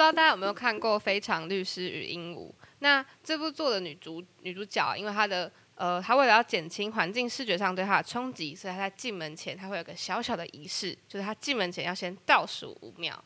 [0.00, 2.48] 不知道大家有没有看过《非常律师与鹦鹉》？
[2.78, 13.22] 那这部作的女主女主角，因为她的呃，她为了要减轻环境视觉上对她的冲击，所以她在进门前，她会有个小小的仪式，就是她进门前要先倒数五秒。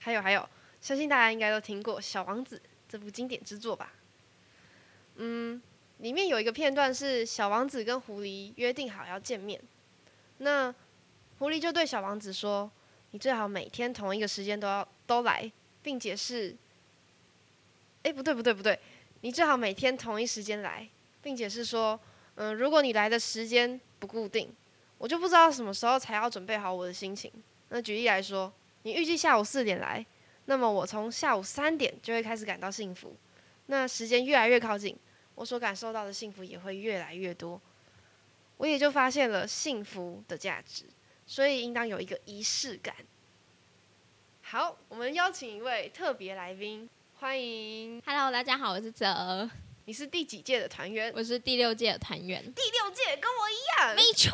[0.00, 0.48] 还有还有，
[0.80, 2.58] 相信大家应该都听过《小王子》
[2.88, 3.92] 这部经典之作吧？
[5.14, 5.62] 嗯，
[5.98, 9.60] 里面有一个片段是小王子跟狐狸约定好要见面，
[10.38, 10.74] 那
[11.38, 12.68] 狐狸就对小王子说
[13.12, 15.48] ：“你最好每天同一个时间都要都来，
[15.86, 16.56] 并且是……
[18.02, 18.76] 哎，不对不对不对，
[19.20, 20.88] 你最好每天同一时间来，
[21.22, 21.98] 并且是说，
[22.34, 24.52] 嗯，如果你来的时间不固定，
[24.98, 27.30] 我就不知道什么时候才要准备好我的心情。
[27.68, 30.04] 那举例来说，你预计下午四点来，
[30.46, 33.14] 那么我从下午三点就会开始感到幸福。
[33.66, 34.98] 那时间越来越靠近。”
[35.36, 37.60] 我所感受到的幸福也会越来越多，
[38.56, 40.84] 我也就发现了幸福的价值，
[41.26, 42.96] 所以应当有一个仪式感。
[44.48, 48.00] 好，我们邀请一位特别来宾，欢迎。
[48.06, 49.50] Hello，大家好，我是泽。
[49.86, 51.12] 你是第几届的团员？
[51.16, 52.40] 我是第六届的团员。
[52.54, 53.96] 第六届跟我一样。
[53.96, 54.30] 没错。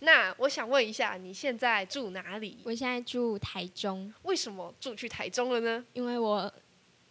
[0.00, 2.56] 那我想问一下，你现在住哪里？
[2.64, 4.10] 我现在住台中。
[4.22, 5.84] 为什么住去台中了呢？
[5.92, 6.50] 因为我。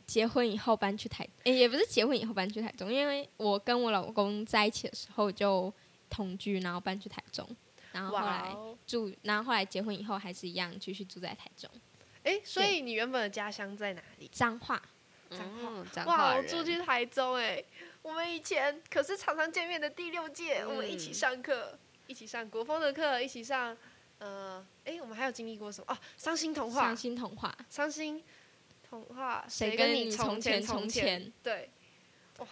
[0.08, 5.72] 结婚以后搬去台，诶，也不是结婚以后搬去台中，因为我跟我老公在一起的时候就
[6.10, 7.48] 同居，然后搬去台中，
[7.94, 8.54] 然后后来
[8.86, 11.72] 住，然后后来结婚以后还是一样继续住在台中。
[12.24, 14.30] 哎，所以你原本的家乡在哪里？
[14.32, 14.82] 彰化。
[15.30, 16.16] 彰化。
[16.16, 17.64] 哇，我住去台中，哎，
[18.02, 23.76] 我们以前可是常常见面的第六届，我们一起上课，一起上国风的课，一起上，
[24.20, 25.94] 呃，哎，我们还有经历过什么？
[25.94, 26.84] 哦，伤心童话。
[26.84, 27.58] 伤心童话。
[27.70, 28.24] 伤心。
[28.90, 31.34] 童话谁跟你从前从前？
[31.42, 31.68] 对，
[32.38, 32.48] 哇，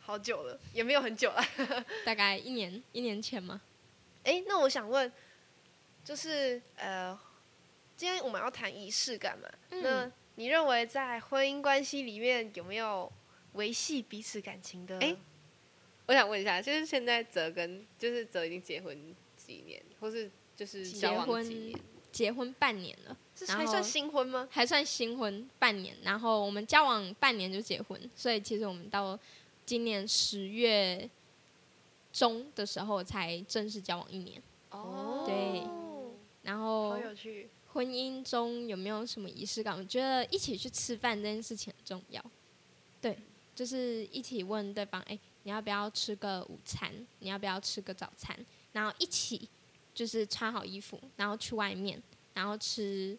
[0.00, 1.40] 好久了，也没有很久了，
[2.04, 3.60] 大概一年一年前吗？
[4.24, 5.12] 哎，那我想问，
[6.04, 7.16] 就是呃，
[7.96, 9.48] 今天我们要谈仪式感嘛？
[9.70, 13.10] 那你认为在婚姻关系里面有没有
[13.54, 14.98] 维系彼此感情的？
[14.98, 15.16] 哎，
[16.04, 21.80] 我想问一下，就是现在泽跟就是泽已经结婚几年，或是就是交往几年？
[22.12, 23.16] 结婚半年了，
[23.48, 24.46] 还算新婚吗？
[24.50, 29.18] 还算新婚半年，然后我们交往半年就结婚，所以其实我们到
[29.64, 31.08] 今年十月
[32.12, 34.42] 中的时候才正式交往一年。
[34.70, 35.62] 哦，对，
[36.42, 37.48] 然后好有趣。
[37.76, 39.76] 婚姻中有没有什么仪式感？
[39.76, 42.24] 我觉得一起去吃饭这件事情很重要。
[43.00, 43.18] 对，
[43.54, 46.90] 就是一起问对方，哎，你要不要吃个午餐？
[47.18, 48.34] 你要不要吃个早餐？
[48.72, 49.48] 然后一起。
[49.96, 51.98] 就是穿好衣服，然后去外面，
[52.34, 53.16] 然后吃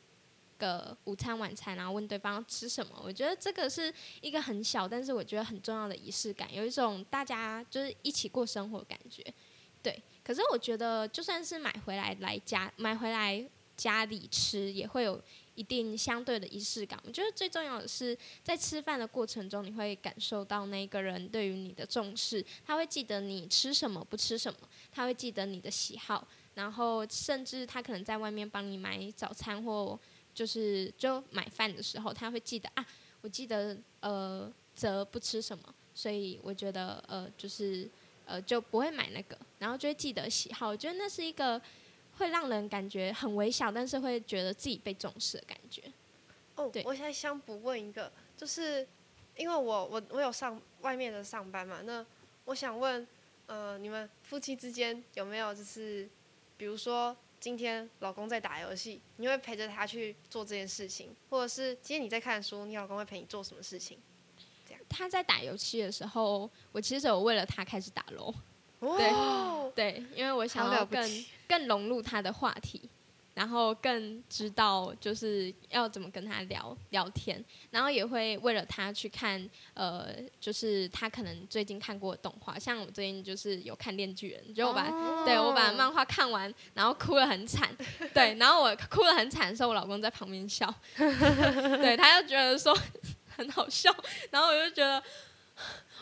[0.60, 3.02] 个午餐、晚餐，然后问对方吃什么。
[3.04, 3.92] 我觉得这个是
[4.22, 9.26] 一个很小，但是我觉得很重要的仪式感，有一种大家就是一起过生活的感觉。
[9.82, 13.44] 对，可是我觉得就算是买回来来家买回来
[13.78, 15.22] 家里吃，也会有
[15.56, 17.00] 一定相对的仪式感。
[17.06, 24.60] 我觉得最重要的是在吃饭的过程中，你会感受到那个人对于你的重视，他会记得你吃什么不吃什么，
[24.92, 26.28] 他会记得你的喜好。
[26.56, 29.98] 然后，甚至他可能在外面帮你买早餐，或
[30.34, 32.86] 就是就买饭的时候，他会记得啊。
[33.22, 35.64] 我记得呃，则不吃什么，
[35.94, 37.90] 所以我觉得呃，就是
[38.26, 39.38] 呃，就不会买那个。
[39.60, 41.62] 然后就会记得喜好，我觉得那是一个
[42.18, 45.84] 会让人感觉很微小，但是会觉得自己被重视的感觉。
[46.56, 48.88] 哦，对，我现在想补问一个，就是
[49.36, 52.06] 因为我我我有上外面的上班嘛，那
[52.46, 53.08] 我想问
[53.46, 56.10] 呃，你们夫妻之间有没有就是？
[56.60, 64.00] 比如说，今天老公在打游戏，你会陪着他去做这件事情，或者是今天你在看书，你老公会陪你做什么事情？
[64.68, 64.82] 这样。
[64.90, 68.04] 他在打游戏的时候，我其实有为了他开始打
[68.80, 69.72] 喽。
[69.76, 72.90] 对对，因为我想要更更融入他的话题。
[73.34, 80.08] 然后更知道就是要怎么跟他聊聊天，然后也会为了他去看，呃，
[80.40, 84.90] 就是他可能最近看过的动画，像我最近就是有看《链锯人》，就我把
[85.24, 87.70] 对我把漫画看完，然后哭得很惨，
[88.12, 92.76] 对， 然后我哭得很惨的时候，我老公在旁边笑，对，他就觉得说
[93.36, 93.96] 很好笑，
[94.32, 95.04] 然后我就觉得。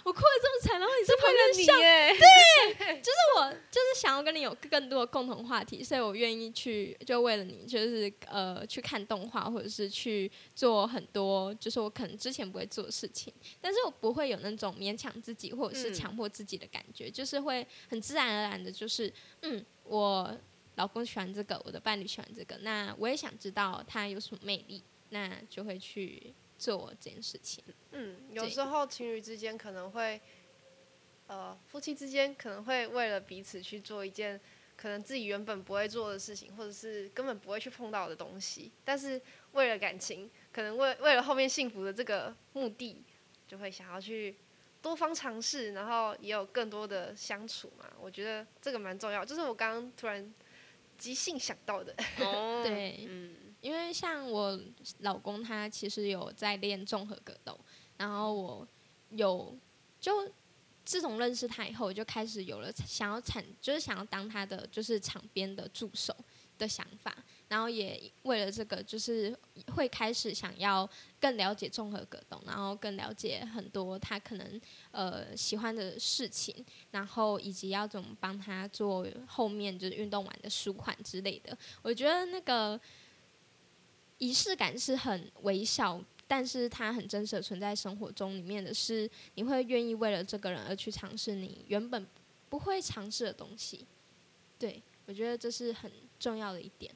[0.05, 19.11] 我哭的这么惨，然后你在旁边笑，对，就是我，就是想要跟你有更多的共同话题，所以我愿意去，就为了你，就是呃，去看动画，或者是去做很多，就是我可能之前不会做的事情，但是我不会有那种勉强自己或者是强迫自己的感觉，就是会很自然而然的，就是
[19.41, 20.37] 嗯，我
[20.75, 26.31] 老公喜欢这个，我的伴侣喜欢这个，那我也想知道他有什么魅力，那就会去。
[26.57, 30.19] 做这件事情，嗯，有时候情侣之间可能会，
[31.27, 34.39] 呃，夫妻之间可能会为了彼此去做一件
[34.75, 39.21] 可能自己原本不会做的事情，或者是根本不会去碰到的东西，但是
[39.53, 43.03] 为了感情，可能为为了后面幸福的这个目的，
[43.47, 44.35] 就会想要去
[44.81, 47.91] 多方尝试，然后也有更多的相处嘛。
[47.99, 50.33] 我觉得这个蛮重要，就是我刚刚突然
[50.97, 51.95] 即兴想到的。
[52.19, 54.59] 哦，对嗯，因为像我
[54.99, 57.59] 老公他其实有在练综合格斗，
[57.97, 58.67] 然后我
[59.09, 59.57] 有
[59.99, 60.31] 就
[60.83, 66.15] 自从认识他以后，我就开始有了想要产，就是想要当他的就是场边的助手
[66.59, 67.17] 的想法，
[67.47, 69.35] 然后也为了这个，就是
[69.73, 70.87] 会开始想要
[71.19, 74.61] 更了解综合格斗，然后更了解很多他可能
[74.91, 81.57] 呃喜欢的事情，然后以及要怎么帮他做后面就是运动完的舒缓之类的。
[81.81, 82.79] 我觉得那个
[84.17, 88.35] 仪式感是很微小，但是它很真实的存在生活中。
[88.35, 92.07] 里面的是你会愿意为了这个人而去尝试你原本
[92.49, 93.85] 不会尝试的东西。
[94.57, 96.93] 对我觉得这是很重要的一点。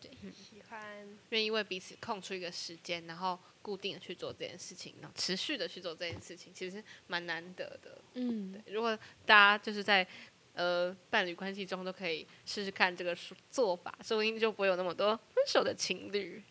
[0.00, 7.96] 对喜欢愿意为彼此空出一个时间，然后固定的去做这件事情，然后持续的去做这件事情，其实蛮难得的。
[8.12, 10.06] 嗯，对，如果大家就是在
[10.54, 16.42] 呃伴侣关系中都可以试试看这个说做法，说不定就不会有那么多分手的情侣。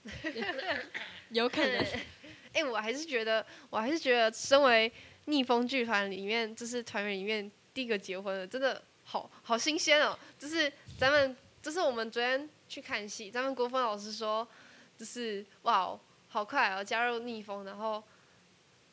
[1.29, 1.85] 有可能。
[2.53, 4.91] 哎、我还是觉得，我还是觉得，身为
[5.25, 10.15] 逆风剧团里面，就是团员里面第一个结婚的，真的好好新鲜哦。
[10.37, 14.47] 就是咱们，就是我们昨天去看戏，咱们国风老师说，
[14.95, 18.03] 就是哇哦，好快哦，加入逆风，然后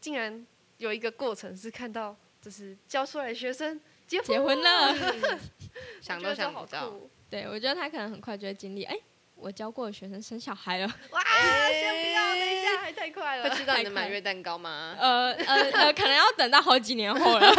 [0.01, 0.47] 竟然
[0.79, 3.79] 有一个过程是看到，就是教出来的学生
[4.11, 5.39] 结婚结婚了，
[6.03, 6.93] 想都想不到。
[7.31, 8.83] 对我觉得他可能很快就会经历。
[8.83, 8.97] 哎、
[9.37, 10.87] 我教过的学生生小孩了。
[11.13, 11.23] 哇！
[11.71, 13.49] 先不要，等一下，还太快了。
[13.49, 14.97] 会吃到你的满月蛋糕吗？
[14.99, 17.55] 呃呃呃，可能要等到好几年后了。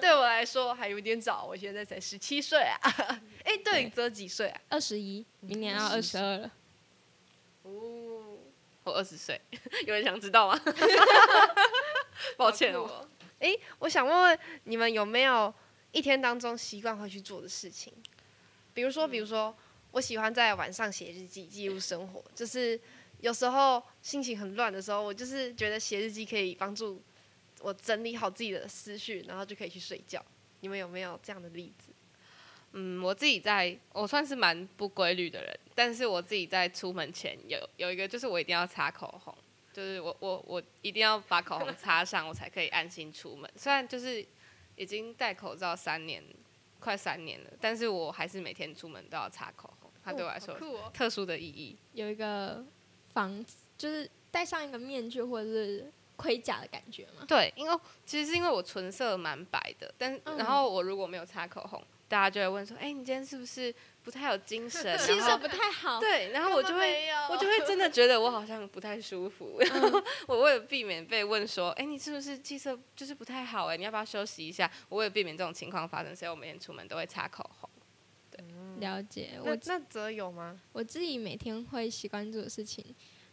[0.00, 2.78] 对我来说还有点早，我现在才十七岁啊。
[3.42, 4.60] 哎、对，你只有几岁啊？
[4.68, 6.48] 二十一，明年要二十二了。
[7.64, 8.38] 哦，
[8.84, 9.40] 我二十岁，
[9.88, 10.60] 有人想知道吗？
[12.36, 13.08] 抱歉哦。
[13.44, 13.48] 哦。
[13.48, 15.52] 哎、我想问问你们有没有
[15.92, 17.92] 一天当中习惯会去做的事情？
[18.72, 19.54] 比如说，比如说，
[19.92, 22.24] 我喜欢在晚上写日记，记录生活。
[22.34, 22.80] 就是
[23.20, 27.00] 有时候心情很乱的时候，我就是觉得写日记可以帮助
[27.60, 30.24] 我整理好自己的思绪，然后就可以去睡觉。
[30.60, 31.92] 你们有没有这样的例子？
[32.72, 39.32] 嗯，我自己在，我算是蛮不规律的人，但是我自己在出门前有有一个，就是我一定要擦口红，
[39.74, 43.50] 就是我我我一定要把口红擦上，我才可以安心出门。
[43.56, 44.24] 虽然就是
[44.76, 46.22] 已经戴口罩三年，
[46.78, 50.56] 快三年了，但是我还是每天出门都要擦口红，它对我来说。
[50.92, 51.76] 特殊的意义。
[51.92, 52.64] 有一个
[53.12, 53.44] 防，
[53.76, 57.24] 就是戴上一个面具或者是盔甲的感觉嘛？
[57.26, 65.98] 对，因为其实是因为我唇色蛮白的，但、嗯然后我如果没有擦口红，大家就会问说：“哎、你今天是不是不太有精神？” 气色不太好。
[66.00, 74.70] 对，然后我就会我就会真的觉得我好像不太舒服，然后我为了避免被问说，哎、你是不是气色就是不太好、哎，你要不要休息一下？
[74.88, 77.68] 我为了避免这种情况发生，所以我每天出门都会擦口红。
[78.80, 79.38] 了解。
[79.44, 80.60] 我那则有吗？
[80.72, 82.84] 我自己每天会习惯做的事情，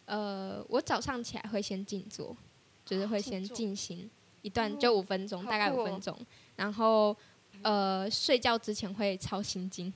[0.06, 2.38] 呃，我早上起来会先静坐，
[2.86, 4.12] 就是会先静坐静心
[4.44, 6.16] 一段，哦就五分钟，好大概五分钟。
[6.56, 7.18] 然后
[7.64, 9.92] 呃，睡觉之前会抄心经，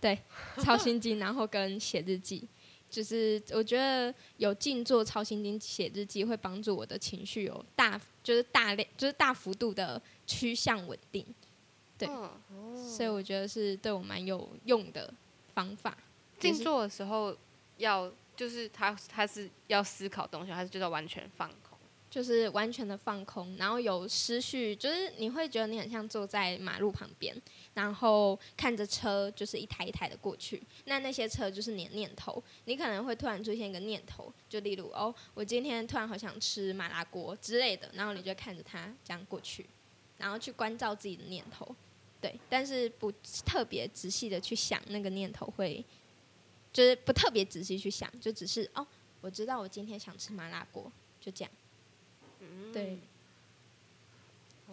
[0.00, 0.18] 对，
[0.62, 2.46] 抄心经，然后跟写日记。
[2.88, 11.26] 就是我觉得有静坐、抄心经、写日记，会帮助我的情绪有大，就是大量，就是大幅度的趋向稳定。
[11.98, 15.12] 对嗯所以我觉得是对我蛮有用的
[15.54, 15.96] 方法。
[16.38, 17.34] 静坐的时候
[17.78, 21.65] 要就是他他是要思考东西，还是就是完全放空？
[22.16, 27.36] 就是完全的放空，然后有思绪，就是你会觉得你很像坐在马路旁边，
[27.74, 30.62] 然后看着车就是一台一台的过去。
[30.86, 39.66] 那那些车就是你的念头，你可能会突然出现一个念头，就例如哦，我今天突然好想吃麻辣锅之类的，然后你就看着它这样过去，
[40.16, 41.76] 然后去关照自己的念头，
[42.18, 43.12] 对，但是不
[43.44, 45.84] 特别仔细的去想那个念头会，
[46.72, 48.86] 就是不特别仔细去想，就只是哦，
[49.20, 51.52] 我知道我今天想吃麻辣锅，就这样。
[52.48, 52.98] 嗯，对，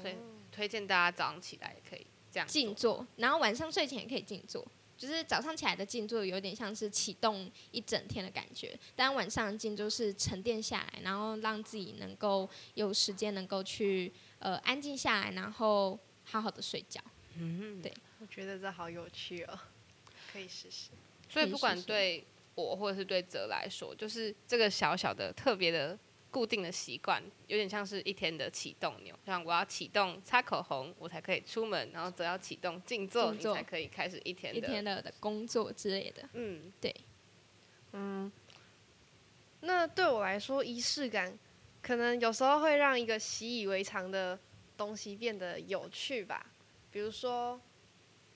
[0.01, 0.15] 所以
[0.51, 4.65] 推荐大家早上起来也可以这样静坐，然后晚上睡前也可以静坐。
[4.95, 17.01] 就是早上起来的静坐有点像是启动一整天的感觉，但晚上的静坐是沉淀下来，然后让自己能够有时间能够去呃安静下来，然后好好的睡觉。
[17.37, 19.59] 嗯，对我觉得这好有趣哦，
[20.31, 20.91] 可以试试。
[21.27, 22.23] 所以不管对
[22.55, 25.97] 我或者是对哲来说，就是这个小小的特别的
[26.33, 29.15] 固定的习惯，有点像是一天的启动钮。
[29.23, 34.57] 像我要启动擦口红，我才可以出门，然后则要启动静坐，你才可以开始一天的。
[34.57, 36.93] 一天的的工作之类的，嗯，对
[37.91, 38.31] 嗯，
[39.59, 41.37] 那对我来说，仪式感
[41.83, 44.39] 可能有时候会让一个习以为常的
[44.75, 46.47] 东西变得有趣吧。
[46.89, 47.61] 比如说，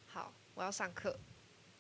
[0.06, 1.20] 好，我要上课，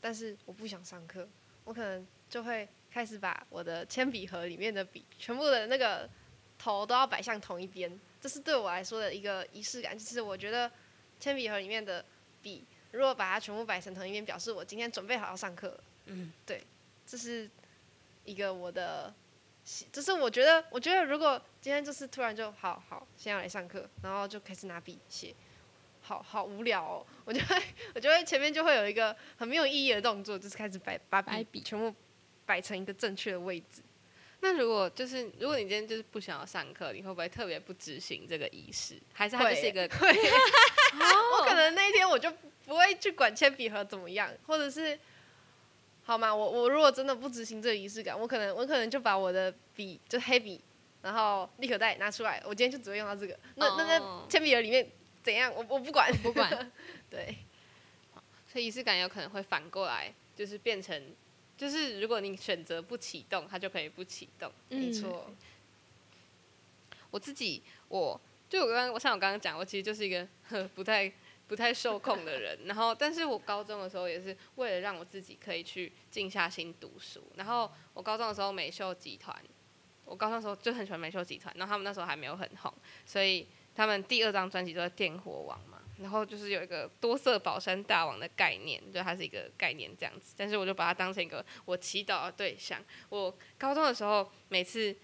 [0.01, 1.29] 但是我不想上课，
[1.63, 6.09] 我可能就会开始把我的铅笔盒里面的笔全部的那个
[6.57, 7.99] 头都要摆向同一边。
[8.19, 10.71] 这是对我来说的一个仪式感，就是我觉得
[11.19, 12.03] 铅笔盒里面的
[12.41, 15.83] 笔，如果把它全部摆成同一边，表示我今天准备好要上课了。
[16.07, 16.63] 嗯，对，
[17.05, 17.49] 这是
[18.25, 19.13] 一个我的，
[19.91, 25.35] 就是我觉得，我觉得如果今天就是突然就好好，现在要来上课，然后就开始拿笔写，
[26.01, 27.61] 好好无聊哦，我就会，
[27.93, 31.93] 我就会前面就会有一个很没有意义的动作，就是开始摆把笔全部
[32.47, 33.83] 摆成一个正确的位置。
[34.39, 38.99] 那如果就是如果你今天就是不想要上课，你会不会特别不执行这个仪式？
[39.13, 40.07] 还是它就是一个会，
[41.37, 42.31] 我可能那一天我就
[42.65, 44.97] 不会去管铅笔盒怎么样，或者是，
[46.03, 46.33] 好吗？
[46.33, 50.61] 我我如果真的不执行这个仪式感，我可能我可能就把我的笔就黑笔，
[51.01, 53.37] 然后立可带拿出来，我今天就只会用到这个。
[53.55, 54.87] 那那哦那铅笔盒里面
[55.23, 55.51] 怎样？
[55.53, 56.71] 我我不管不管。
[57.09, 57.35] 对，
[58.53, 61.01] 所以仪式感有可能会反过来，就是变成，
[61.57, 64.51] 就是如果你选择不启动，它就可以不启动。
[64.69, 65.31] 没嗯错。
[67.09, 71.11] 我自己，我就我刚刚，我像我刚刚讲，我其实就是一个呵不太
[71.47, 72.59] 不太受控的人。
[72.65, 77.23] 然后，但是我高中的时候也是为了让我自己可以去静下心读书。
[77.35, 79.35] 然后我高中的时候美秀集团，
[80.05, 82.71] 我高中的时候就很喜欢美秀集团，然后他们那时候还没有很红，
[83.05, 85.76] 所以他们第二张专辑都在电火网嘛。
[85.99, 92.83] 然后就是有一个多色宝山大王的概念，就它是一个概念这样子，但是我就把它当成一个我祈祷的对象。
[93.09, 94.95] 我高中的时候，每次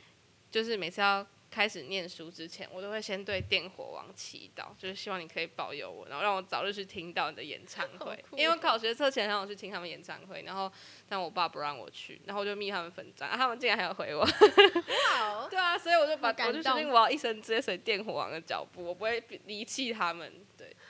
[0.52, 8.26] 就是每次要开始念书之前，我都会先对电火王祈祷，就是希望你可以保佑我，然后让我早日去听到你的演唱好会。
[8.30, 10.72] 酷因为我考学测前让我去听他们演唱会，然后
[11.08, 14.26] 但我爸不让我去，然后我就密他们粉章、啊他们竟然还要回我。
[14.26, 20.32] 好， 对啊，所以我就把感我就决定我要一生追随电火王的脚步，我不会离弃他们。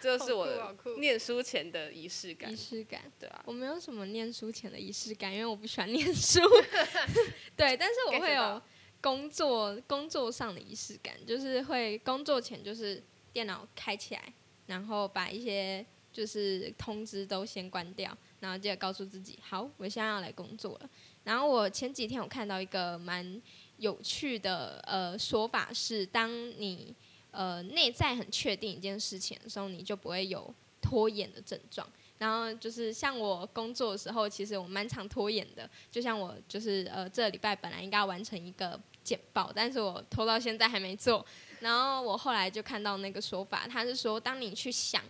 [0.03, 2.55] 对，这就是我念书前的仪式感仪。
[2.55, 3.01] 式感。
[3.19, 6.39] 对啊，我没有什么念书前的仪式感，因为我不喜欢念书。
[7.55, 8.61] 对，但是我会有
[9.01, 14.33] 工作工作上的仪式感，就是会工作前就是电脑开起来，
[14.67, 20.89] 然后把一些就是通知都先关掉，然后接着告诉自己，好，我现在要来工作了。
[21.23, 23.41] 然后我前几天我看到一个蛮
[23.77, 26.93] 有趣的呃说法是，当你
[27.33, 31.85] 呃内在很确定一件事情的时候，你就不会有拖延的症状。
[32.17, 35.69] 然后就是像我工作的时候，其实我蛮常拖延的。
[35.91, 41.25] 就像我就是呃这礼拜本来应该要完成一个简报，但是我拖到现在还没做。
[41.59, 45.03] 然后我后来就看到那个说法，他是说，当你去想。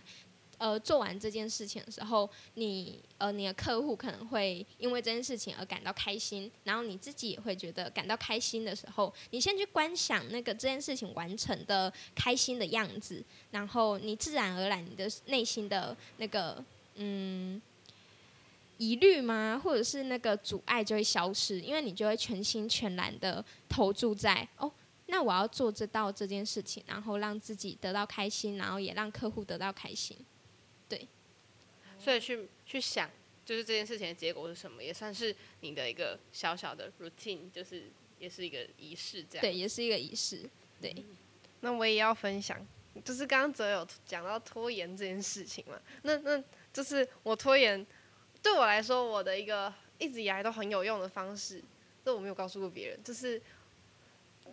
[0.58, 16.62] 呃，做完这件事情的时候，你呃，你的客户可能会因为这件事情而感到开心，然后你自己也会觉得感到开心的时候，你先去观想那个这件事情完成的开心的样子，然后你自然而然你的内心的那个
[16.96, 17.60] 嗯
[18.78, 24.70] 疑虑吗，或者是那个阻碍就会消失，因为你就会全心全然的投注在哦，
[25.06, 30.16] 那我要做这道这件事情，然后让自己得到开心，然后也让客户得到开心。
[31.98, 33.10] 所以去去想，
[33.46, 37.84] 就是这件事情的结果是什么，也算是你的一个小小的 routine，就是
[38.18, 39.40] 也是一个仪式这样。
[39.40, 40.42] 对，也是一个仪式。
[40.82, 40.94] 对，
[41.60, 42.66] 那我也要分享，
[43.02, 47.86] 就是刚刚泽有讲到拖延这件事情嘛，那那就是我拖延
[48.42, 51.62] 对我来说，我的一个一直以来都很有用的方式，
[52.04, 53.40] 这我没有告诉过别人，就是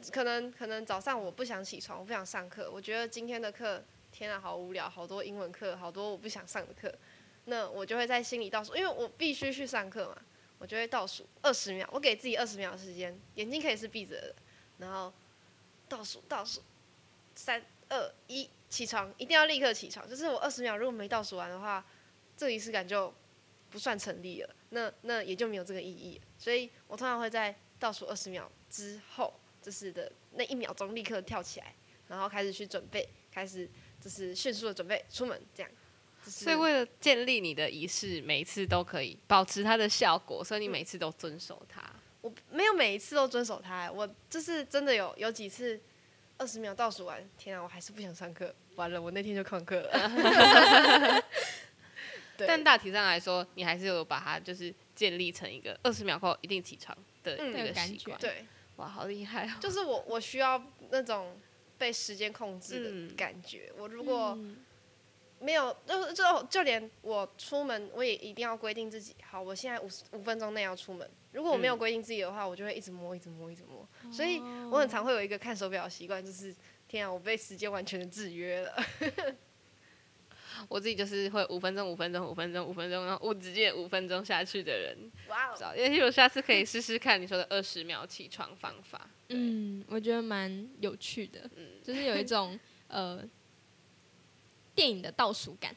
[0.10, 6.94] 可能可能早上我不想起床，我不想上课，我觉得今天的课天啊好无聊，好多英文课，好多我不想上的课，
[7.46, 10.22] 那我就会在心里倒数，因为我必须去上课嘛，
[10.60, 14.36] 我就会倒数二十秒，我给自己二十秒的时间，眼睛可以是闭着的，
[14.77, 15.12] 然后
[15.88, 16.62] 倒数倒数，
[17.36, 20.08] 三二一，起床，一定要立刻起床。
[20.08, 21.84] 就是我二十秒如果没倒数完的话，
[22.38, 23.13] 这个仪式感就
[23.70, 26.20] 不算成立了，那那也就没有这个意义。
[26.38, 31.74] 所以我通常会在倒数二十秒之后，就是的那一秒钟立刻跳起来，
[32.08, 33.70] 然后开始去准备，开始
[34.01, 35.72] 就是迅速的准备出门，这样。
[36.25, 41.81] 就是所以为了建立你的仪式，每一次都可以保持它的效果，所以你每次都遵守它。
[42.22, 45.79] 我没有每一次都遵守它，我就是真的有有几次
[46.38, 51.24] 二十秒倒数完，天啊，我还是不想上课，完了，我那天就旷课了。
[52.38, 58.20] 对但大体上来说，你还是有把它就是建立成一个二十秒后一定起床的嗯那那个习惯。
[58.20, 59.53] 对，哇，好厉害哦！
[59.60, 61.36] 就是我我需要那种
[61.82, 63.74] 被时间控制嗯的感觉。
[63.76, 64.56] 我如果嗯
[65.40, 71.10] 没有，就就就连我出门，我也一定要规定自己，好，我现在五十五分钟内要出门。
[71.32, 73.88] 如果我没有嗯规定自己的话，我就会一直摸，一直摸，一直摸。
[74.12, 76.56] 所以我很常会有一个看手表的习惯，就是
[76.88, 78.76] 天啊，我被时间完全的制约了。
[80.68, 84.98] 我自己就是会五分钟、五分钟、五分钟、五分钟，然后我直接五分钟下去的人。
[85.27, 89.10] 哇哦也许我下次可以试试看你说的二十秒起床方法。
[89.30, 93.24] 嗯，我觉得蛮有趣的，嗯就是有一种 呃
[94.74, 95.75] 电影的倒数感。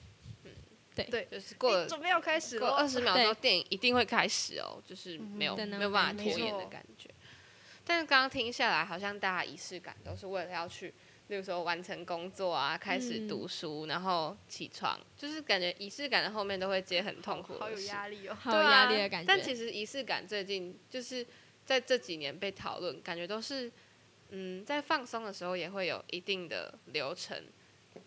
[0.96, 2.76] 对对，就是过了准备要开始过了。
[2.76, 7.10] 二十秒之后，电影一定会开始哦，就是没有、没有办法拖延的感觉。
[7.84, 10.94] 但是刚刚听下来，好像大家仪式感都是为了要去，
[11.28, 17.86] 例如说完成工作啊，开始嗯读书，然后起床，就是感觉仪式感的后面都会接很痛苦好有的事。
[17.88, 18.36] 压力哦。
[18.38, 19.26] 好有压力的感觉。
[19.26, 21.26] 但其实仪式感最近就是
[21.64, 23.72] 在这几年被讨论，感觉都是
[24.30, 27.42] 嗯，在放松的时候也会有一定的流程。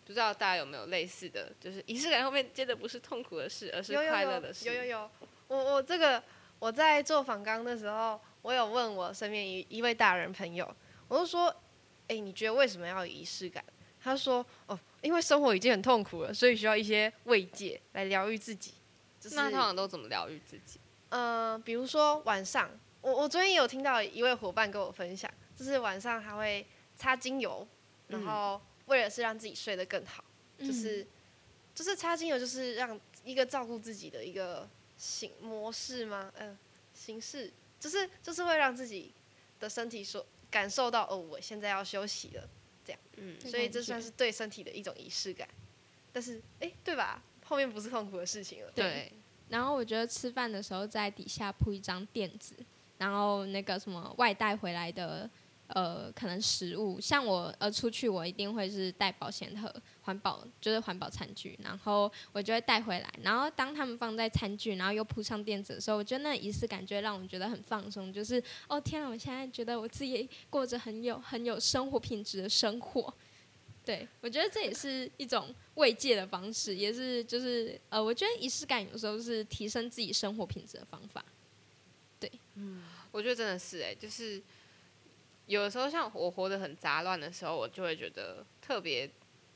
[0.05, 4.67] 不知道大家有没有类似的，就是仪式感后面接的不是痛苦的事，而是有有有快乐的事。
[4.67, 5.09] 有有有，
[5.47, 6.21] 我我这个
[6.59, 10.69] 我在做访纲的时候，我有问我身边一一位大人朋友，
[11.07, 11.53] 我就说，
[12.07, 13.63] 哎、你觉得为什么要有仪式感？
[14.01, 18.73] 他说，哦，因为生活已经很痛苦了，所以需要一些慰藉来疗愈自己。
[19.19, 20.79] 就是那通常都怎么疗愈自己？
[21.09, 22.69] 嗯，比如说晚上，
[23.01, 27.67] 我我昨天也有听到一位伙伴跟我分享，就是晚上他会擦精油，
[28.07, 30.23] 然嗯后为了是让自己睡得更好，
[30.59, 31.05] 嗯就是
[31.75, 36.31] 就是擦精油，就是让一个照顾自己的一个形模式吗？
[36.37, 36.57] 嗯、
[36.93, 39.11] 形式就是就是会让自己
[39.59, 42.50] 的身体说感受到哦，我现在要休息了，
[42.86, 45.48] 这样嗯，的所以这算是对身体的一种仪式感。
[46.12, 47.22] 但是哎、对吧？
[47.46, 48.72] 后面不是痛苦的事情了。
[48.72, 49.12] 对，
[49.50, 52.56] 然后我觉得吃饭的时候在底下铺一张垫子，
[52.98, 55.30] 然后那个什么外带回来的
[55.67, 73.13] 呃可能食物，像我呃出去我一定会是带保鲜盒，环保就是环保餐具，然后我就会带回来，然后当他们放在餐具，然后又铺上垫子的时候，我觉得那仪式感就会让我觉得很放松，就是哦天啊，我现在觉得我自己过着很有很有生活品质的生活。
[73.87, 81.24] 对，我觉得这也是一种慰藉的方式，也是就是呃，我觉得仪式感有时候是提升自己生活品质的方法。
[82.20, 84.42] 对，嗯我觉得真的是哎、就是
[85.48, 89.10] 有的时候像我活得很杂乱的时候，我就会觉得特别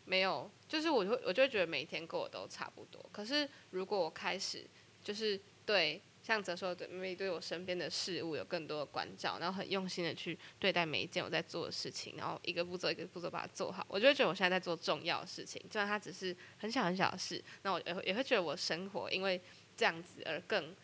[0.06, 3.06] 没有，就是我会我就会觉得每天过得都差不多。
[3.12, 4.66] 可是如果我开始
[5.04, 19.42] 就是对像哲说的，对对我身边的事物有更多的关照，然后很用心的去对待每一件我在做的事情，然后一个步骤一个步骤把它做好，我就会觉得我现在在做重要的事情，就算它只是很小很小的事，那我也会也会觉得我生活因为
[19.76, 20.76] 这样子而更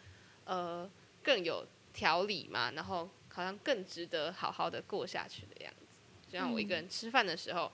[0.46, 0.90] 呃
[1.24, 5.86] 更有条理嘛，然后好像更值得好好的过下去的样子。
[6.28, 7.72] 就像我一个人吃饭的时候，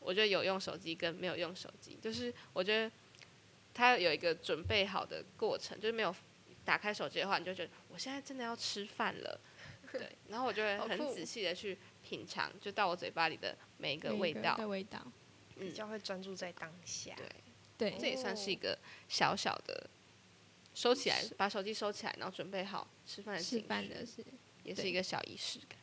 [0.00, 2.90] 我觉得有用手机跟没有用手机，就是我觉得
[3.72, 6.12] 它有一个准备好的过程，就是没有
[6.64, 9.40] 打开手机的话，你就觉得我现在真的要吃饭了，
[9.92, 15.00] 对，然后我就会很仔细的去品尝，就到我嘴巴里的每一个味道，的味道，
[15.56, 17.14] 比较会专注在当下。
[17.16, 17.28] 对。
[17.78, 17.96] 对。
[17.98, 18.76] 这也算是一个
[19.08, 19.88] 小小的
[20.74, 23.66] 收起来，把手机收起来，然后准备好吃饭的吃情绪。
[23.66, 24.32] 饭的是对
[24.64, 25.78] 也是一个小仪式感。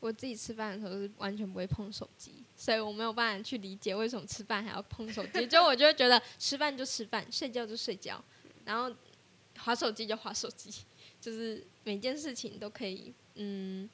[0.00, 5.46] 我自己吃饭的时候是完全不会碰手机，所以我没有办法去理解为什么吃饭还要碰手机。
[5.46, 8.22] 就我就会觉得吃饭就吃饭，睡觉就睡觉，
[8.66, 8.94] 然后
[9.60, 10.70] 划手机就划手机，
[11.20, 13.88] 就是每件事情都可以，嗯，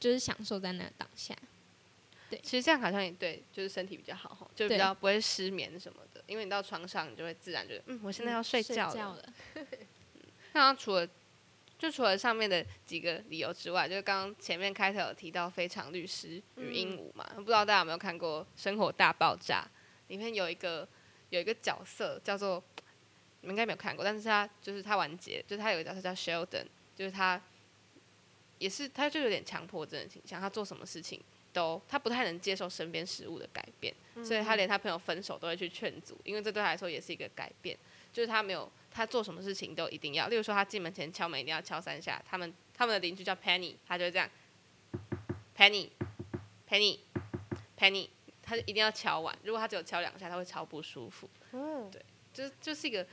[0.00, 1.36] 就是享受在那个当下。
[2.30, 6.24] 对其实这样好像也对，就是身体比较好吼，就比较不会失眠什么的。
[6.26, 9.14] 因为你到床上，你就会自然觉得，嗯，我现在要睡觉了。
[9.14, 9.32] 了。
[10.54, 11.06] 那刚除了
[11.78, 19.64] 就除了上面的几个理由之外，就是刚刚前面开头有提到《非常律师与鹦鹉》嘛，不知道大家有没有看过《生活大爆炸》？
[20.08, 20.86] 里面有一个
[21.30, 22.62] 有一个角色叫做
[23.42, 27.40] 你们应该没有看过，但是他就是他完结，就是他有一个角色叫 Sheldon，就是他
[28.58, 31.20] 也是他就有点强迫症的倾向，他做什么事情
[31.52, 37.78] 都他不太能接受身边事物的改变，所以他连他朋友分手都会去劝阻，因为这对他来说也是一个改变。
[38.10, 44.28] 就是他没有他做什么事情都一定要，例如说他进门前敲门一定要敲三下，他们他们的邻居叫 Penny，他就会这样
[45.56, 48.08] ，Penny，Penny，Penny，
[48.42, 51.28] 他就一定要敲完，如果他只有敲两下，他会超不舒服。
[51.52, 53.06] 嗯，对就是就是一个，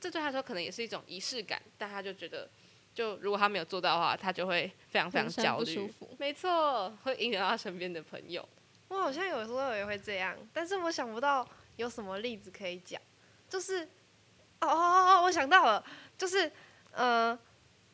[0.00, 2.48] 这对他来说可能也是一种仪式感，但他就觉得，
[2.94, 6.16] 就如果他没有做到的话，他就会非常非常焦虑不舒服。
[6.18, 8.46] 没错，会影响到他身边的朋友。
[8.88, 13.00] 我好像有时候也会这样，但是我想不到有什么例子可以讲。
[13.48, 13.84] 就是，
[14.60, 15.84] 哦哦哦想到了，
[16.18, 16.50] 就是，
[16.92, 17.36] 呃，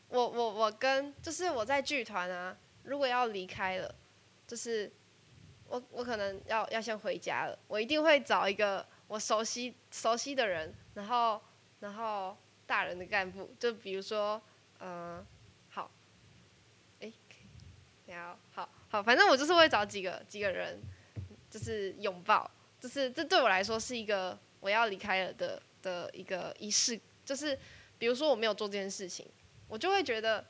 [0.08, 3.94] 我我我跟就是我在剧团啊，如果要离开了，
[4.46, 4.90] 就是
[5.68, 11.40] 我我可能要要先回家了，我一定会找一个我熟悉熟悉的人，然后
[11.80, 14.40] 然后大人的干部，就比如说，
[14.80, 15.24] 嗯、
[15.70, 15.90] 好，
[17.00, 17.12] 哎，
[18.06, 20.80] 等一下哦好好，反正我就是会找几个几个人，
[21.50, 26.98] 就是拥抱，就是这对我来说是一个我要离开了的的一个仪式，
[27.28, 27.58] 就是
[27.98, 29.26] 比如说我没有做这件事情，
[29.68, 30.42] 我就会觉得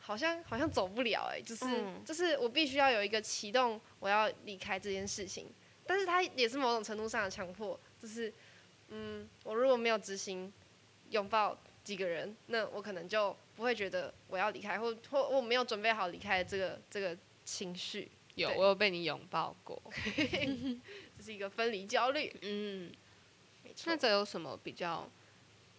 [0.00, 2.02] 好像好像走不了哎、就是、嗯。
[2.04, 5.46] 就是我必须要有一个启动我要离开这件事情，
[5.86, 8.32] 但是它也是某种程度上的强迫，就是
[8.88, 10.52] 嗯，我如果没有执行
[11.10, 19.80] 拥抱几个人，那我可能就不会觉得我要离开，或或我没有准备好离开这个这个情绪，有我有被你拥抱过。
[21.16, 22.90] 这是一个分离焦虑，嗯，
[23.62, 23.84] 没错。
[23.86, 23.96] 那。
[23.96, 25.08] 这有什么比较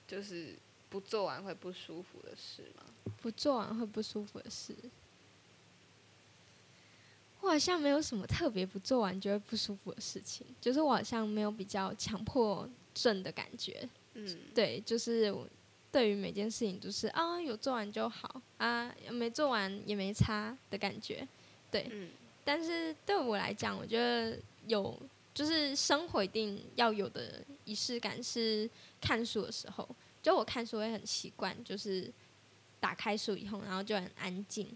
[0.10, 0.56] 就是
[0.90, 2.84] 不做完会不舒服的事吗？
[3.22, 4.74] 不做完会不舒服的事，
[7.42, 13.88] 我好像没有什么特别不做完就会不舒服的事情，就是我好像没有比较强迫症的感觉。
[14.16, 15.48] 嗯，对，就是我
[15.92, 21.28] 对于每件事情就是啊有做完就好啊，没做完也没差的感觉。
[21.70, 22.10] 对，嗯
[22.44, 25.00] 但是对我来讲，我觉得有
[25.40, 29.88] 就是生活一定要有的仪式感是看书的时候，
[30.22, 32.12] 就我看书会很习惯，就是
[32.78, 34.68] 打开书以后，然后就很安静。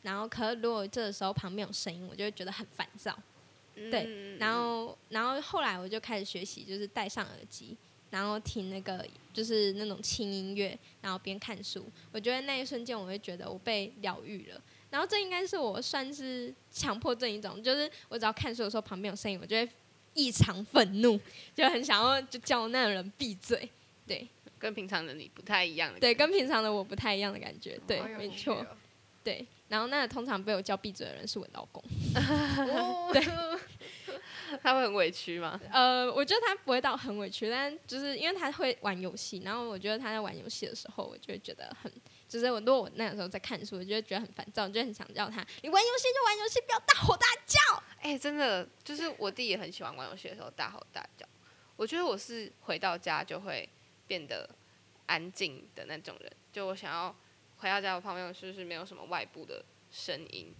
[0.00, 3.14] 然后，可是如果这个时候旁边有声音，我就会觉得很烦躁。
[3.74, 7.76] 对嗯然后，然后后来我就开始学习，就是戴上耳机，
[8.08, 11.84] 然后听那个就是那种轻音乐，然后边看书。
[12.12, 14.58] 我觉得那一瞬间，我会觉得我被疗愈了。
[14.88, 19.68] 然后这应该是我算是强迫症一种，就是我只要看书的时候旁边有声音，我就会
[20.14, 21.18] 异常愤怒，
[21.54, 23.68] 就很想要就叫那个人闭嘴。
[24.06, 24.26] 对
[24.58, 25.98] 跟平常的你不太一样的。
[26.00, 27.78] 对，跟平常的我不太一样的感觉。
[27.86, 28.56] 对，没错。
[28.56, 28.66] 哦
[29.24, 31.80] 对，然后那通常被我叫闭嘴的人是我老公。
[32.14, 33.12] 哦
[34.62, 35.58] 他会很委屈吗？
[35.72, 41.90] 呃，我觉得他不会到很委屈，但就是因为他会玩游戏，然后我觉得他在玩游戏的时候，我就会觉得很，
[42.28, 47.82] 就是我如果我那个时候在看书，我就会觉得很烦躁，我就很想叫他，你玩游戏就玩游戏，不要大吼大叫。
[48.02, 51.24] 哎、真的，就是我弟也很喜欢玩游戏的时候大吼大叫。
[51.76, 53.68] 我觉得我是回到家就会
[54.06, 54.48] 变得
[55.06, 57.14] 安静的那种人，就我想要
[57.56, 60.52] 回到家，我旁边就是没有什么外部的声音，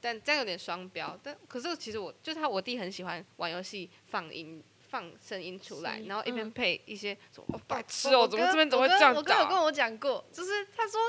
[0.00, 1.18] 但这样有点双标。
[1.22, 9.18] 但可是其实我就他我弟很喜欢玩游戏放音放声音出来然后一边嗯配一些什么、哦、白痴哦，怎么这边怎么会这样打？
[9.18, 11.00] 我哥有跟我讲过，就是他说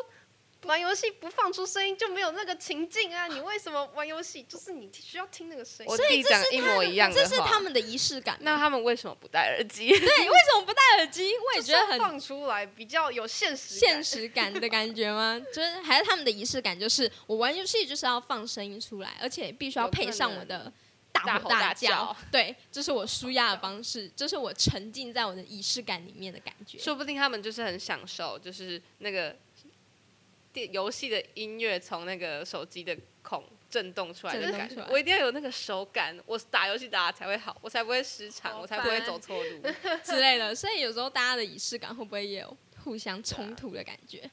[0.65, 3.27] 玩游戏不放出声音就没有那个情境啊！
[3.27, 4.43] 你为什么玩游戏？
[4.43, 5.97] 就是你需要听那个声音我。
[5.97, 8.37] 弟讲一模一样的话，这是他们的仪式感。
[8.41, 9.87] 那他们为什么不戴耳机？
[9.87, 11.31] 对， 为什么不戴耳机？
[11.35, 15.41] 我也觉得很放出来比较有现实感现实感的感觉吗？
[15.51, 20.71] 就是还是他们的仪式感，就是我玩游戏就是要放声音出来，而且必须要配上我的
[21.11, 21.73] 大吼大。
[21.73, 26.77] 叫对，这是我舒压的方式，这是我沉浸在我的仪式感里面的感觉。
[26.77, 29.35] 说不定他们就是很享受，就是那个
[30.53, 34.85] 电游戏的音乐从那个手机的孔震动出来的感觉。
[34.89, 39.61] 我一定要有那个手感，我打游戏打得才会好，我才不会失常，我才不会走错路。
[40.03, 44.29] 之类的，所以有时候大家的仪式感会不会也有互相冲突的感觉？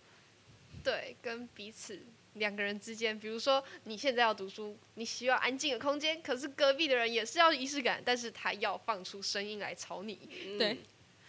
[0.83, 2.01] 对，跟彼此
[2.35, 10.17] 两个人之间，比如说你现在要读书，你需要安静的空间，可是隔壁的人也是要仪式感，但是他要放出声音来吵你。
[10.59, 10.79] 对嗯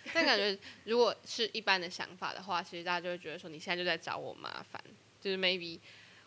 [0.14, 4.82] 但感觉如果是一般的想法的话，其实大家就会觉得说你现在就在找我麻烦，
[5.22, 5.80] 就是 maybe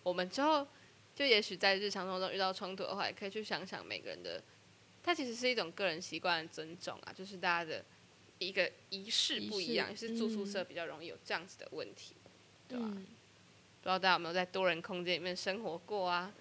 [0.03, 0.67] 我们之后
[1.15, 4.43] 就也许在日常生活中遇到冲突的话，也可以去想想每个人的，
[5.03, 7.85] 它其实是一种个人习惯的尊重啊，就是大家的
[8.39, 12.15] 一个仪式不一样，是住宿舍嗯比较容易有这样子的问题，
[12.69, 16.33] 对吧、嗯，不知道大家有没有在多人空间里面生活过啊？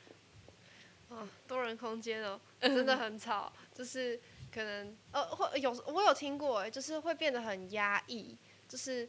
[1.10, 4.20] 啊，多人空间哦， 真的很吵，就是
[4.54, 8.36] 可能呃会有我有听过，哎，就是会变得很压抑，
[8.68, 9.08] 就是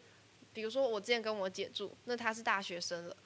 [0.53, 3.17] 比如说我之前跟我姐住，那她是大学生了，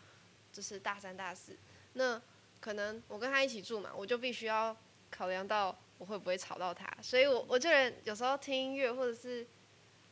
[0.53, 1.57] 就是大三大四，
[1.93, 2.21] 那
[2.61, 4.77] 可能我跟她一起住嘛，我就必须要
[5.11, 9.47] 考量到我会不会吵到她，所以我我这人有时候听音乐或者是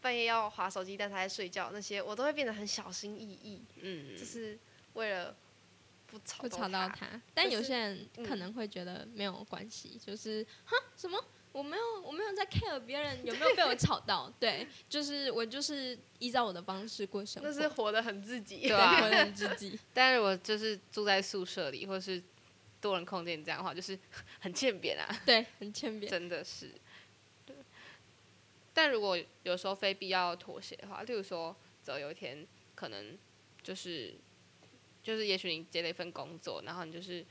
[0.01, 4.59] 半夜要划手机，但她在睡觉那些，我都会变得很小心翼翼，嗯，就是
[4.93, 5.35] 为了
[6.07, 6.95] 不吵不吵到她。
[7.07, 10.77] 他，但有些人可嗯能会觉得没有关系，就是哈？
[10.97, 11.23] 什么
[11.55, 18.63] 我没有我没有在 care 别人有没有被我吵到， 对，就是我就是依照我的方式过生活，那是活得很自己。
[18.63, 19.79] 对啊 活得很自己。
[19.93, 22.21] 但是我就是住在宿舍里，或是
[22.81, 23.97] 多人空间这样的话，就是
[24.41, 25.07] 很欠扁啊。
[25.25, 26.11] 对，很欠扁。
[26.11, 26.73] 真的是。
[27.47, 27.55] 对，
[28.73, 33.17] 但如果有时候非必要妥协的话，例如说，走有一天可能
[33.63, 34.17] 就是
[35.05, 37.25] 就是，也许你接了一份工作，然后你就是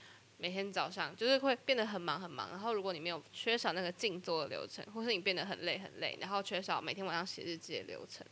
[0.43, 8.27] 每天早上就是会变得很忙很忙，然后如果你没有缺少那个静坐的流程，或是你变得很累很累，然后缺少每天晚上写日记的流程，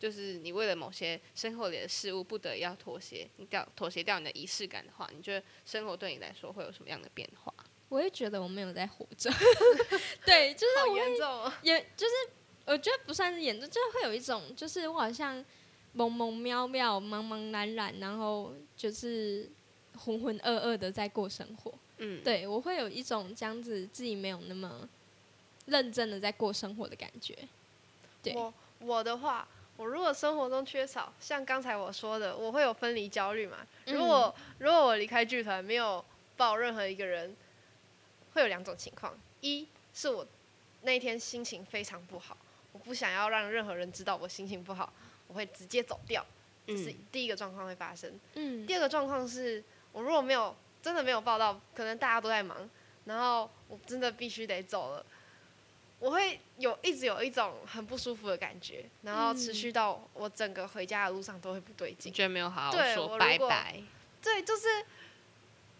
[0.00, 7.54] 就是你为了某些生活里的事物不得已要妥协，你掉妥协掉你的仪式感的话，你觉得生活对你来说会有什么样的变化？
[7.88, 9.30] 我也觉得我没有在活着，
[10.26, 11.52] 对，就是好我严重哦。
[11.62, 12.12] 也就是
[12.66, 15.44] 我觉得不算是严重，就是会有一种，就是我好像
[15.92, 19.48] 蒙蒙渺渺、茫茫然然，然后就是
[19.96, 21.72] 浑浑噩噩的在过生活。
[21.98, 24.88] 嗯，对我会有一种这样子自己没有那么
[25.66, 27.36] 认真的在过生活的感觉。
[28.22, 29.46] 对我我的话，
[29.76, 33.58] 我如果生活中缺少，像刚才我说的，我会有分离焦虑嘛。
[33.86, 36.04] 如果、如果我离开剧团，没有
[36.36, 37.34] 抱任何一个人，
[38.34, 40.26] 会有两种情况：一是我
[40.82, 42.36] 那一天心情非常不好，
[42.72, 44.92] 我不想要让任何人知道我心情不好，
[45.26, 46.24] 我会直接走掉，
[46.66, 48.12] 这是嗯第一个状况会发生。
[48.34, 49.62] 嗯第二个状况是
[49.98, 52.70] 我如果没有真的没有报到，可能大家都在忙，
[53.04, 55.04] 然后我真的必须得走了，
[55.98, 62.12] 我会有一直有一种很不舒服的感觉，然后持续到我整个回家的路上都会不对劲。
[62.12, 63.82] 你觉得没有好好说拜拜？
[64.22, 64.68] 对，就是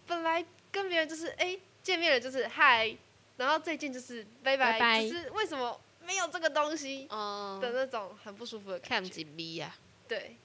[0.08, 2.96] 本来跟别人就是哎、见面了就是嗨，
[3.36, 8.88] 然后最近就是拜拜，拜拜只是为什么没有这个东西嗯的那种很不舒服的感觉。
[8.88, 9.76] 看几 B 呀？
[10.08, 10.36] 对，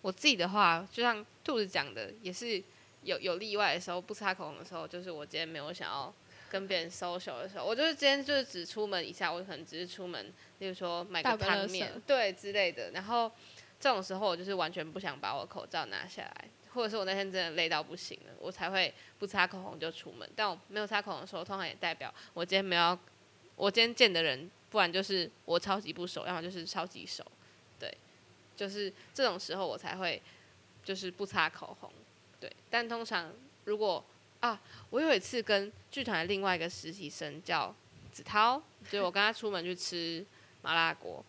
[0.00, 2.62] 我自己的话，就像兔子讲的，也是
[3.02, 6.12] 有有例外的时候，不擦口红的时候，就是我今天没有想要
[6.50, 12.90] 跟别人 social 的时候，我就是今天就是只出门一下，我可能只是出门，例如说买个汤面，对之类的。
[12.90, 13.30] 然后
[13.78, 20.28] 这种时候，我就是完全不想把我口罩拿下来，或者是我那天真的累到不行了，我才会不擦口红就出门。
[20.36, 22.98] 但我没有擦口红的时候，通常也代表我今天没有要，
[23.56, 27.24] 我今天见的人，不然就是我超级不熟，要么就是超级熟，
[27.78, 27.92] 对，
[28.56, 30.20] 就是这种时候我才会
[30.84, 31.90] 就是不擦口红，
[32.40, 32.50] 对。
[32.68, 33.30] 但通常
[33.66, 34.02] 如果
[34.40, 37.74] 啊，我有一次跟剧团的另外一个实习生叫
[38.10, 40.24] 子涛，就是我跟他出门去吃
[40.62, 41.22] 麻辣锅，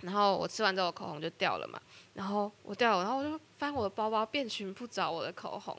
[0.00, 1.80] 然后我吃完之后口红就掉了嘛，
[2.14, 5.76] 然后我掉了，然后我就翻我的包包，遍寻不着我的口红。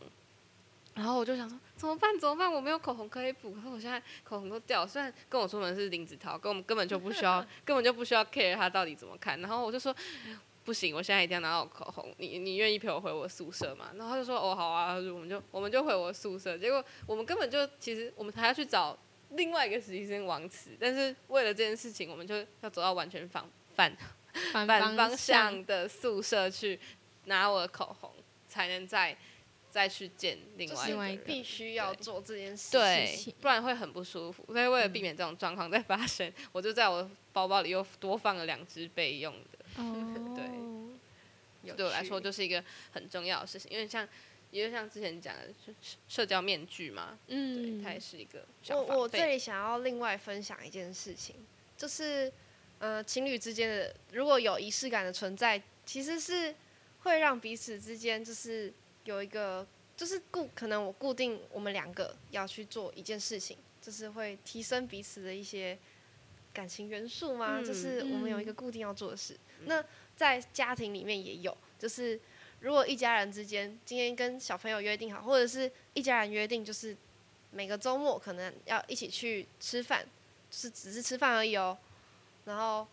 [0.93, 2.19] 然后我就想说怎么办？
[2.19, 2.51] 怎么办？
[2.51, 4.87] 我没有口红可以补，可是我现在口红都掉了。
[4.87, 9.39] 虽然跟我出门是林子涛，跟我们根本就不需要， 根本就不需要 care 他到底怎么看。
[9.39, 9.95] 然后我就说
[10.63, 12.13] 不行，我现在一定要拿到口红。
[12.17, 13.91] 你你愿意陪我回我宿舍吗？
[13.95, 16.57] 然后他就说哦好啊，我们就我们就回我宿舍。
[16.57, 18.97] 结果我们根本就其实我们还要去找
[19.31, 23.43] 另外一个实习生王慈，但是为了这件事情，我们就要走到完全反
[23.73, 23.97] 反
[24.53, 26.79] 反反方向向的宿舍去
[27.25, 28.11] 拿我的口红，
[28.47, 29.17] 才能再
[29.69, 31.23] 再去见另外一个人。
[31.25, 34.45] 必须要做这件事对情。，不然会很不舒服。
[34.47, 39.59] 所以为了避免这种状况再发生，我就在我包包里又多放了两支备用的。
[39.77, 40.30] 哦，
[41.75, 44.07] 对我来说就是一个很重要的事情，因为像，
[44.51, 51.35] 也就像之前讲的，就社社交面具嘛，对，嗯，它也是一个小我我这里想要另外分享一件事情，
[51.77, 52.31] 就是
[52.79, 56.53] 呃，情侣之间的如果有仪式感的存在，其实是
[57.01, 58.73] 会让彼此之间就是
[59.05, 65.77] 有一个就是固可能我固定我们两个要去做一件事情，就是会提升彼此的一些
[66.51, 67.59] 感情元素吗？
[67.59, 69.37] 嗯就是我们有一个嗯固定要做的事。
[69.65, 69.83] 那
[70.21, 72.19] 在家庭里面也有，就是
[72.59, 76.95] 如果一家人之间今天跟小朋友约定好，或者是一家人约定，就是
[77.49, 80.05] 每个周末可能要一起去吃饭，
[80.51, 81.75] 就是只是吃饭而已哦。
[82.45, 82.87] 然后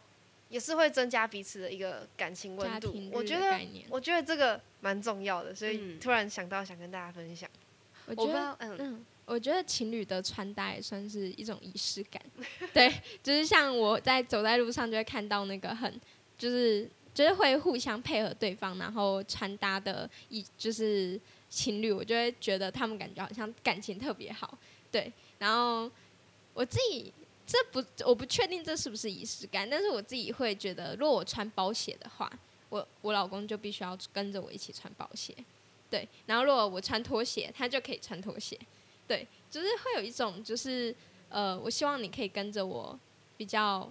[0.49, 7.47] 也是会增加彼此的一个感情温度我觉得的概念，我觉得这个蛮重要的，所以嗯突然想到想跟大家分享。
[8.07, 12.23] 我觉得嗯，嗯，我觉得情侣的穿搭也算是一种仪式感。
[12.73, 12.91] 对，
[13.23, 16.01] 就是像我在走在路上就会看到那个很，
[16.39, 24.57] 就是就是会互相配合对方，然后穿搭的一就是情侣，我就会觉得他们感觉好像感情特别好。
[24.91, 25.91] 对，然后
[26.55, 27.13] 我自己
[27.47, 32.31] 这不我不确定这是不是仪式感，但是我自己会觉得，如果我穿包鞋的话，
[32.69, 35.35] 我我老公就必须要跟着我一起穿包鞋。
[35.91, 38.59] 对，然后如果我穿拖鞋，他就可以穿拖鞋。
[39.07, 40.95] 对，就是会有一种就是
[41.31, 42.99] 呃，我希望你可以跟着我
[43.39, 43.91] 比较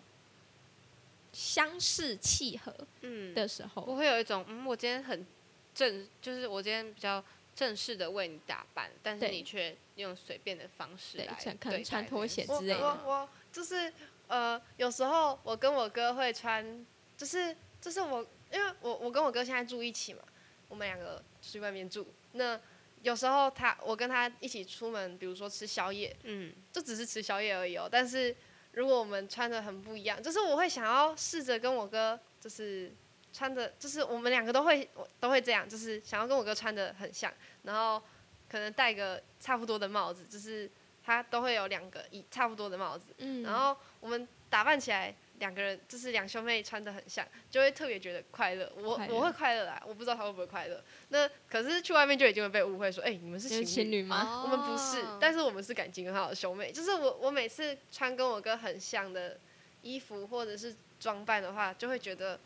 [1.32, 5.26] 相似契合嗯的时候，不会有一种，嗯，我今天很
[5.74, 7.24] 正，就是我今天比较
[7.56, 11.26] 正式的为你打扮，但是对你却用随便的方式来
[11.60, 13.92] 对穿拖鞋之类的我我就是
[14.28, 16.86] 呃，有时候我跟我哥会穿，
[17.16, 20.22] 就是就是我，因为我我跟我哥现在住一起嘛，
[20.68, 22.06] 我们两个去外面住。
[22.34, 22.60] 那
[23.04, 27.88] 有时候他我跟他一起出门，比如说吃宵夜，嗯，就只是吃宵夜而已哦。
[27.90, 28.36] 但是
[28.78, 32.94] 如果我们穿的很不一样，就是我会想要试着跟我哥，就是
[33.34, 34.88] 穿的，就是我们两个都会
[35.20, 38.00] 都会这样，就是想要跟我哥穿的很像，然后
[38.48, 40.70] 可能戴个差不多的帽子，就是
[41.04, 48.72] 他都会有两个一差不多的帽子，嗯，然后我们打扮起来，两个人就是两兄妹穿的很像，就会特别觉得快乐。
[48.76, 50.84] 我乐我会快乐啦，我不知道他会不会快乐。
[51.10, 53.90] 那可是去外面就已经会被误会说，哎、你们是就是情侣。
[53.90, 54.44] 情侣吗？
[54.44, 56.72] 我们不是，但是我们是感情很好的兄妹。
[56.72, 59.40] 就是我我每次穿跟我哥很像的
[59.82, 62.40] 衣服或者是装扮的话，就会觉得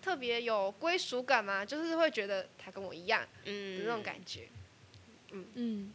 [0.00, 4.48] 特别有归属感嘛，就是会觉得他跟我一样的嗯那种感觉。
[5.32, 5.92] 嗯嗯，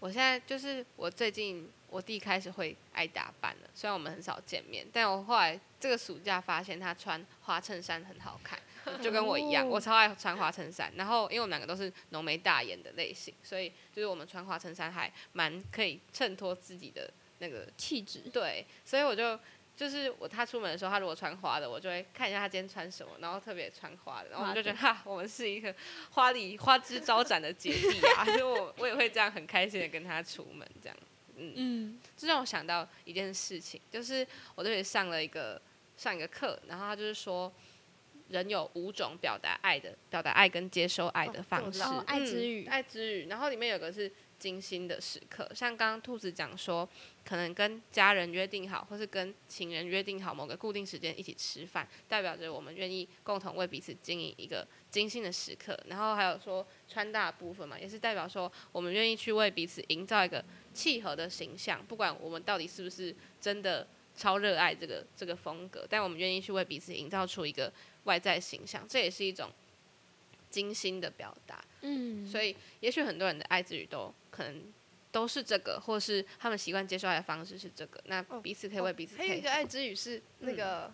[0.00, 8.58] 我现在就是我最近我弟开始会爱打扮了，虽然我们很少见面，但我后来这个暑假发现他穿花衬衫很好看，
[9.00, 10.92] 就跟我一样，哦我超爱穿花衬衫。
[10.96, 19.38] 然后因为我们两个都是浓眉大眼的类型，所以就是我们穿花衬衫还蛮可以衬托自己的那个气质，对，所以我就
[19.76, 25.72] 就是我他出门的时候，他如果穿花的，我就会看一下他今天穿什么，然后特别穿花的，然后我就觉得哈，我们是一个
[26.10, 30.96] 花里花枝招展的姐弟啊， 所以我我也会这样很开心的跟他出门这样，
[31.36, 35.60] 嗯，嗯，这让我想到一件事情，就是我这里上了一个
[35.96, 37.52] 上一个课，然后他就是说。
[38.28, 43.26] 人有五种表达爱的、表达爱跟接收爱的哦方式，爱之嗯语爱之语。
[43.28, 46.88] 然后里面有个是精心的时刻，像刚刚兔子讲说，
[47.22, 55.78] 可能跟家人约定好，或是跟情人约定好某个固定时间一起吃饭，代表着我们愿意共同为彼此经营一个精心的时刻。
[55.86, 60.42] 然后还有说穿搭的部分嘛，也是代表说我们愿意去为彼此营造一个
[60.74, 67.72] 契合的形象，不管我们到底是不是真的超热爱这个这个风格，但我们愿意去为彼此营造出一个
[68.04, 69.50] 外在形象，这也是一种
[70.50, 71.64] 精心的表达。
[71.82, 74.72] 嗯，所以，也许很多人的爱之语都可能
[75.12, 78.00] 都是这个，或是他们习惯接受爱的方式是这个。
[78.06, 79.16] 那哦彼此可以为彼此。
[79.16, 80.92] 还有一个爱之语是那个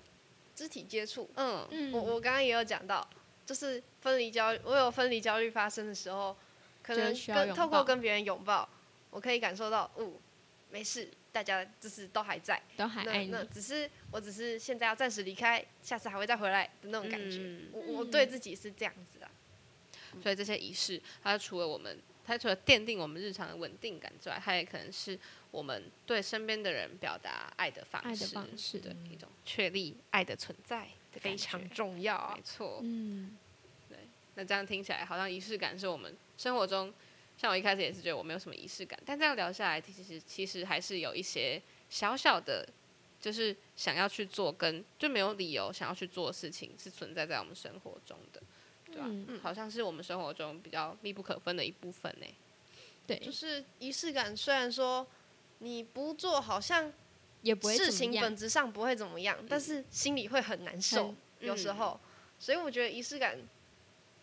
[0.54, 1.30] 肢体接触。
[1.36, 3.08] 嗯嗯，我我刚刚也有讲到，
[3.46, 6.36] 就是分离焦虑，我有分离焦虑发生的时候，
[6.82, 8.68] 可能跟透过跟别人拥抱，
[9.10, 10.12] 我可以感受到，哦，
[10.70, 17.38] 没事，大家就是都还在，都还爱你那那，只是我只是现在要暂时离开，下次还会再回来的那种感觉。
[17.38, 19.30] 嗯我我嗯对自己是这样子啊，
[20.22, 25.18] 所以这些仪式，它除了我们，它除了奠定我们日常的稳定感之外，它也可能是
[25.50, 32.42] 我们对身边的人表达爱的方式，爱的方式对一种确立爱的存在的感非常重要啊没。
[32.42, 32.80] 错。
[32.84, 33.36] 嗯，
[34.34, 36.94] 那这样听起来好像仪式感是我们生活中，
[37.40, 42.68] 像我一开始也是觉得我没有什么仪式感，但这样聊下来，其实其实还是有一些小小的，
[43.18, 48.42] 就是想要去做跟就没有理由想要去做的事情是存在在我们生活中的，
[48.84, 52.26] 对吧、嗯好像是我们生活中比较密不可分的一部分呢。
[53.06, 55.06] 对，就是仪式感，虽然说
[55.60, 56.92] 你不做，好像
[57.40, 61.08] 也不会事怎么样情本质上不会怎么样，但是心里会很难受，
[61.40, 61.98] 嗯有时候。
[62.38, 63.38] 所以我觉得仪式感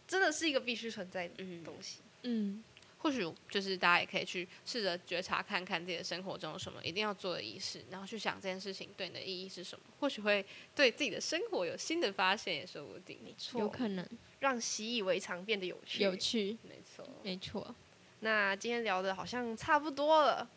[0.07, 1.99] 真的是一个必须存在的嗯，东西。
[2.23, 2.63] 嗯，
[2.99, 10.43] 或许就是大家也可以去试着觉察看看自己的生活中有什么一定要做的仪式，然后去想这件事情对你的意义是什么，或许会
[10.75, 13.19] 对自己的生活有新的发现，也说不定。
[13.23, 14.05] 没错，有可能
[14.39, 16.03] 让习以为常变得有趣。
[16.03, 17.75] 有趣，没错，没错，
[18.21, 20.49] 那今天聊的好像差不多了，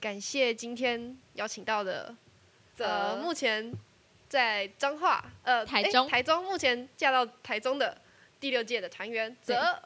[0.00, 2.16] 感谢今天邀请到的，
[2.78, 3.70] 呃，目前
[4.30, 8.00] 在彰化，呃，台中台中目前嫁到台中的
[8.40, 9.78] 第六届的团员泽。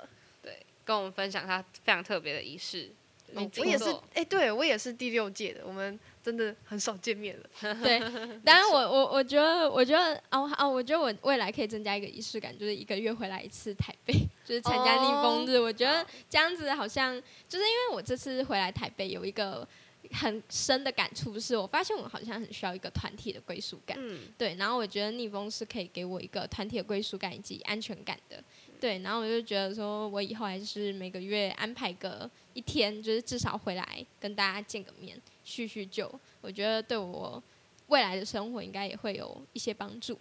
[0.89, 2.91] 对，跟我们分享他非常特别的仪式。
[3.35, 7.75] 我也是哎、对我也是第六届的，我们真的很少见面了。
[7.85, 8.01] 对，
[8.43, 14.15] 当然我我我觉得我觉得哦哦，我觉得我未来可以增加一个仪式感，就是一个月回来一次台北，
[14.47, 15.59] 就是参加逆风日。
[15.59, 17.15] 我觉得这样子好像
[17.47, 19.69] 就是因为我这次回来台北有一个
[20.13, 23.99] 很深的感触，是我发现我好像很需要一个团体的归属感。
[24.01, 28.43] 嗯，对，然后我觉得逆风是可以给我一个团体的归属感以及安全感的。
[28.81, 36.11] 对，然后我就觉得说，我以后还是每个月安排个一天，就是至少回来跟大家见个面，叙叙旧。
[36.41, 37.43] 我觉得对我
[37.89, 40.19] 未来的生活应该也会有一些帮助。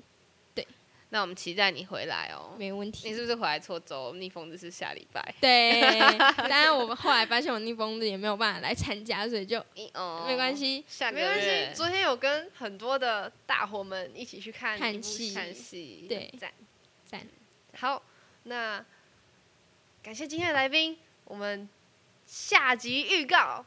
[0.55, 0.65] 对
[1.09, 2.55] 那我们期待你回来哦。
[2.57, 3.15] 没问题你。
[3.15, 4.13] 是不是回来错周？
[4.15, 5.21] 逆风日是下礼拜。
[5.39, 5.79] 对，
[6.49, 9.59] 当然我们后来发现我逆风日也没有办法来参加，所以就
[9.93, 10.83] 哦没关，系。
[10.87, 16.05] 下个没关系，昨天有跟很多的大伙们一起去看看戏看戏。
[16.09, 16.51] 对，赞
[17.05, 17.25] 赞。
[17.75, 18.01] 好，
[18.47, 18.83] 那
[20.01, 21.67] 感谢今天的来宾，我们
[22.25, 23.65] 下集预告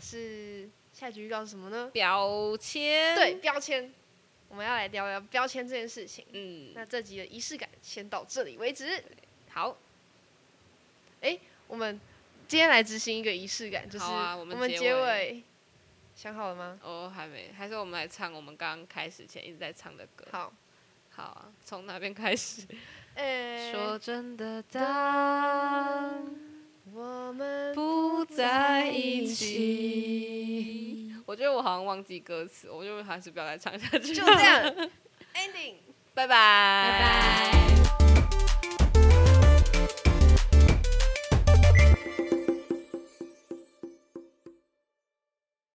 [0.00, 1.88] 是下集预告是什么呢？
[1.92, 3.14] 标签。
[3.14, 3.94] 对，，标签，
[4.48, 6.26] 我们要来聊聊标签这件事情。
[6.32, 9.04] 嗯，那这集的仪式感先到这里为止。
[9.50, 9.76] 好，
[11.68, 12.00] 我们
[12.48, 15.44] 今天来执行一个仪式感，就是我我们结尾
[16.16, 16.80] 想好了吗？
[16.82, 20.26] 哦，还没，还是我们来唱我们刚刚开始前一直在唱的歌。
[20.32, 20.52] 好，
[21.10, 22.66] 好啊，从哪边开始？
[23.18, 26.22] 呃，说真的，当
[26.94, 31.12] 我们不在一起。
[31.26, 34.14] 我觉得我好像忘记歌词，我就还是不要再唱下去。
[34.14, 34.72] 就这样，
[35.34, 35.74] ending。
[36.14, 37.87] 拜拜，拜拜。